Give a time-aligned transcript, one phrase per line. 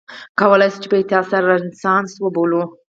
[0.39, 2.63] کولای شو په احتیاط سره یې رنسانس وبولو.